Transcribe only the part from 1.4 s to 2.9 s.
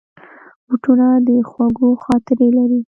خوږو خاطرې لري.